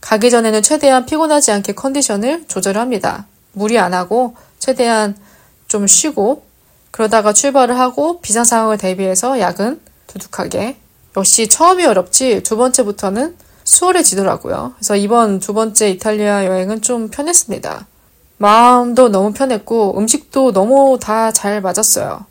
[0.01, 3.25] 가기 전에는 최대한 피곤하지 않게 컨디션을 조절합니다.
[3.53, 5.15] 무리 안 하고 최대한
[5.67, 6.43] 좀 쉬고
[6.91, 10.77] 그러다가 출발을 하고 비상 상황을 대비해서 약은 두둑하게
[11.17, 14.73] 역시 처음이 어렵지 두 번째부터는 수월해지더라고요.
[14.75, 17.87] 그래서 이번 두 번째 이탈리아 여행은 좀 편했습니다.
[18.37, 22.25] 마음도 너무 편했고 음식도 너무 다 잘 맞았어요.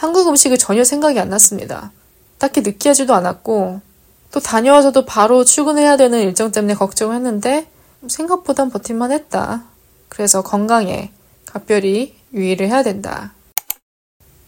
[0.00, 1.92] 한국 음식이 전혀 생각이 안 났습니다.
[2.38, 3.82] 딱히 느끼하지도 않았고
[4.30, 7.68] 또 다녀와서도 바로 출근해야 되는 일정 때문에 걱정을 했는데
[8.08, 9.64] 생각보단 버틸만 했다.
[10.08, 11.12] 그래서 건강에
[11.44, 13.34] 각별히 유의를 해야 된다.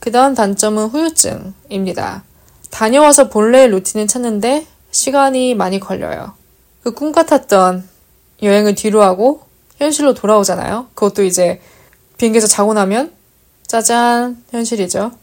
[0.01, 2.25] 그 다음 단점은 후유증입니다.
[2.71, 6.33] 다녀와서 본래의 루틴을 찾는데 시간이 많이 걸려요.
[6.83, 7.87] 그 꿈 같았던
[8.43, 9.43] 여행을 뒤로 하고
[9.77, 10.89] 현실로 돌아오잖아요.
[10.95, 11.61] 그것도 이제
[12.17, 13.13] 비행기에서 자고 나면
[13.67, 15.21] 짜잔 현실이죠.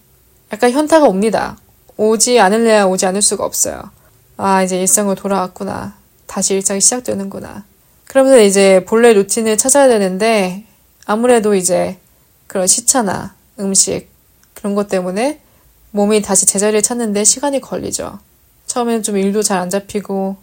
[0.52, 1.58] 약간 현타가 옵니다.
[1.98, 3.92] 오지 않을래야 오지 않을 수가 없어요.
[4.38, 5.96] 아 이제 일상으로 돌아왔구나.
[6.28, 7.66] 다시 일상이 시작되는구나.
[8.06, 10.64] 그러면서 이제 본래 루틴을 찾아야 되는데
[11.06, 11.98] 아무래도 이제
[12.48, 14.08] 그런 시차나 음식
[14.54, 15.42] 그런 것 때문에
[15.92, 18.20] 몸이 다시 제자리를 찾는데 시간이 걸리죠.
[18.68, 20.38] 처음에는 좀 일도 잘 안 잡히고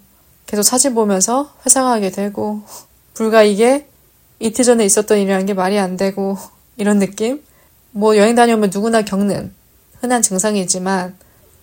[0.46, 2.62] 계속 사진 보면서 회상하게 되고
[3.14, 3.88] 불과 이게
[4.38, 6.36] 이틀 전에 있었던 일이라는 게 말이 안 되고
[6.76, 7.42] 이런 느낌?
[7.90, 9.52] 뭐 여행 다녀오면 누구나 겪는
[10.06, 11.16] 흔한 증상이지만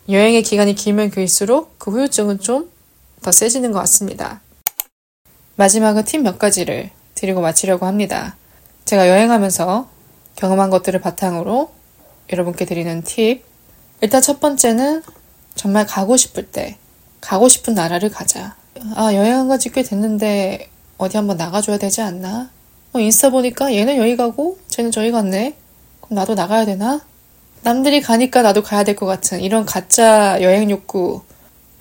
[0.09, 2.73] 여행의 기간이 길면 길수록 그 후유증은 좀
[3.23, 4.41] 더 세지는 것 같습니다.
[5.55, 8.35] 마지막은 팁 몇 가지를 드리고 마치려고 합니다.
[8.85, 9.89] 제가 여행하면서
[10.35, 11.71] 경험한 것들을 바탕으로
[12.31, 13.43] 여러분께 드리는 팁.
[14.01, 15.03] 일단 첫 번째는
[15.55, 16.77] 정말 가고 싶을 때,
[17.21, 18.55] 가고 싶은 나라를 가자.
[18.95, 22.49] 아, 여행한 거지 꽤 됐는데 어디 한번 나가줘야 되지 않나?
[22.91, 25.55] 어, 인스타 보니까 얘는 여기 가고 쟤는 저기 갔네.
[26.01, 26.99] 그럼 나도 나가야 되나?
[27.63, 31.23] 남들이 가니까 나도 가야 될 것 같은 이런 가짜 여행 욕구로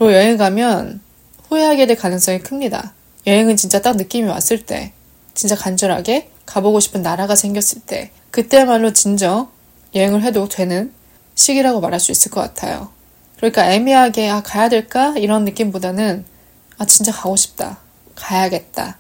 [0.01, 1.01] 여행 가면
[1.49, 2.95] 후회하게 될 가능성이 큽니다.
[3.27, 4.93] 여행은 진짜 딱 느낌이 왔을 때,
[5.35, 9.51] 진짜 간절하게 가보고 싶은 나라가 생겼을 때, 그때야말로 진정
[9.95, 10.93] 여행을 해도 되는
[11.35, 12.91] 시기라고 말할 수 있을 것 같아요.
[13.37, 15.15] 그러니까 애매하게, 아, 가야 될까?
[15.19, 16.25] 이런 느낌보다는,
[16.79, 17.79] 아, 진짜 가고 싶다.
[18.15, 18.99] 가야겠다.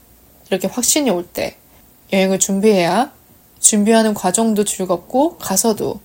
[0.50, 1.56] 이렇게 확신이 올 때,
[2.12, 3.12] 여행을 준비해야
[3.60, 6.00] 준비하는 과정도 즐겁고, 가서도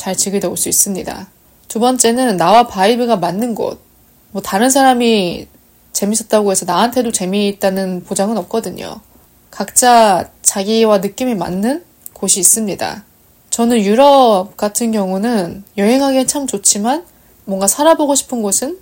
[0.00, 1.28] 잘 즐기다 올 수 있습니다.
[1.68, 3.82] 두 번째는 나와 vibe가 맞는 곳.
[4.30, 5.46] 뭐 다른 사람이
[5.92, 9.00] 재밌었다고 해서 나한테도 재미있다는 보장은 없거든요.
[9.50, 11.84] 각자 자기와 느낌이 맞는
[12.14, 13.04] 곳이 있습니다.
[13.50, 17.04] 저는 유럽 같은 경우는 여행하기엔 참 좋지만
[17.44, 18.78] 뭔가 살아보고 싶은 곳은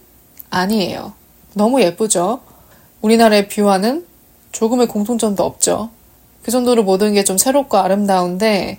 [0.50, 1.14] 아니에요.
[1.54, 2.42] 너무 예쁘죠?
[3.00, 4.06] 우리나라의 뷰와는
[4.52, 5.90] 조금의 공통점도 없죠.
[6.44, 8.78] 그 정도로 모든 게 좀 새롭고 아름다운데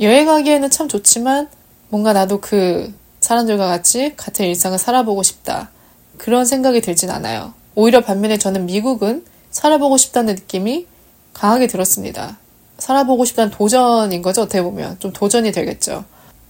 [0.00, 1.48] 여행하기에는 참 좋지만
[1.88, 5.70] 뭔가 나도 그 사람들과 같이 같은 일상을 살아보고 싶다.
[6.16, 7.54] 그런 생각이 들진 않아요.
[7.74, 10.86] 오히려 반면에 저는 미국은 살아보고 싶다는 느낌이
[11.32, 12.38] 강하게 들었습니다.
[12.78, 14.98] 살아보고 싶다는 도전인 거죠, 어떻게 보면.
[14.98, 16.04] 좀 도전이 되겠죠.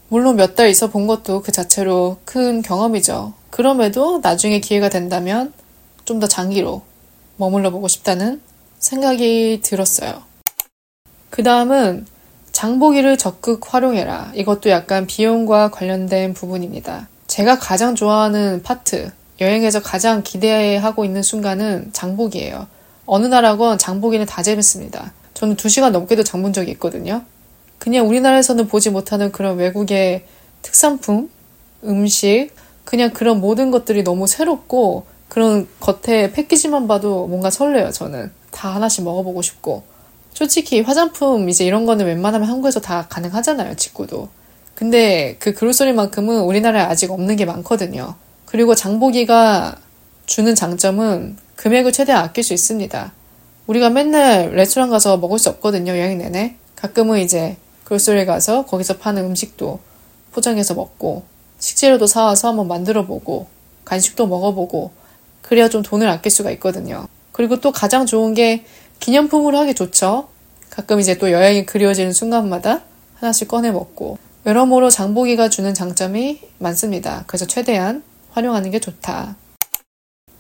[0.09, 3.35] 물론 몇 달 있어 본 것도 그 자체로 큰 경험이죠.
[3.51, 5.53] 그럼에도 나중에 기회가 된다면
[6.05, 6.83] 좀 더 장기로
[7.37, 8.41] 머물러 보고 싶다는
[8.79, 10.23] 생각이 들었어요.
[11.29, 12.07] 그 다음은
[12.59, 14.33] 장보기를 적극 활용해라.
[14.35, 17.07] 이것도 약간 비용과 관련된 부분입니다.
[17.29, 22.67] 제가 가장 좋아하는 파트, 여행에서 가장 기대하고 있는 순간은 장보기예요.
[23.07, 25.13] 어느 나라건 장보기는 다 재밌습니다.
[25.35, 27.23] 저는 2시간 넘게도 장본 적이 있거든요.
[27.79, 30.25] 그냥 우리나라에서는 보지 못하는 그런 외국의
[30.63, 31.31] 특산품,
[31.85, 32.51] 음식,
[32.85, 38.33] 그냥 그런 모든 것들이 너무 새롭고 그런 겉에 패키지만 봐도 뭔가 설레요, 저는.
[38.51, 39.85] 다 하나씩 먹어보고 싶고.
[40.39, 44.29] 솔직히 화장품 이제 이런 거는 웬만하면 한국에서 다 가능하잖아요, 직구도.
[44.77, 48.15] 근데 그 그로소리만큼은 우리나라에 아직 없는 게 많거든요.
[48.45, 49.75] 그리고 장보기가
[50.27, 53.13] 주는 장점은 금액을 최대한 아낄 수 있습니다.
[53.67, 56.55] 우리가 맨날 레스토랑 가서 먹을 수 없거든요, 여행 내내.
[56.77, 59.81] 가끔은 이제 그로소리 가서 거기서 파는 음식도
[60.31, 61.25] 포장해서 먹고
[61.59, 63.49] 식재료도 사와서 한번 만들어 보고
[63.85, 64.93] 간식도 먹어보고
[65.43, 67.09] 그래야 좀 돈을 아낄 수가 있거든요.
[67.33, 68.65] 그리고 또 가장 좋은 게
[69.01, 70.29] 기념품으로 하기 좋죠.
[70.71, 72.83] 가끔 이제 또 여행이 그리워지는 순간마다
[73.17, 77.25] 하나씩 꺼내 먹고 여러모로 장보기가 주는 장점이 많습니다.
[77.27, 79.37] 그래서 최대한 활용하는 게 좋다.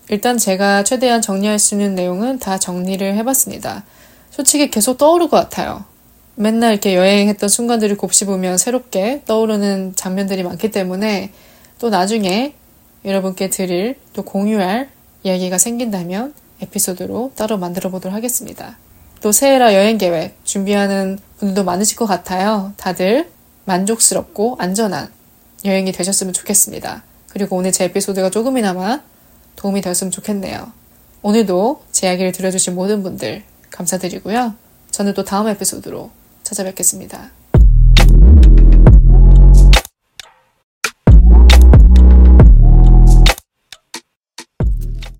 [0.08, 3.84] 일단 제가 최대한 정리할 수 있는 내용은 다 정리를 해봤습니다.
[4.30, 5.84] 솔직히 계속 떠오를 것 같아요.
[6.36, 11.32] 맨날 이렇게 여행했던 순간들을 곱씹으면 새롭게 떠오르는 장면들이 많기 때문에
[11.80, 12.54] 또 나중에
[13.04, 14.88] 여러분께 드릴 또 공유할
[15.24, 18.76] 이야기가 생긴다면 에피소드로 따로 만들어 보도록 하겠습니다.
[19.20, 22.72] 또 새해라 여행 계획 준비하는 분들도 많으실 것 같아요.
[22.76, 23.28] 다들
[23.64, 25.10] 만족스럽고 안전한
[25.64, 27.02] 여행이 되셨으면 좋겠습니다.
[27.28, 29.02] 그리고 오늘 제 에피소드가 조금이나마
[29.56, 30.72] 도움이 되었으면 좋겠네요.
[31.22, 34.54] 오늘도 제 이야기를 들어주신 모든 분들 감사드리고요.
[34.90, 36.10] 저는 또 다음 에피소드로
[36.44, 37.37] 찾아뵙겠습니다.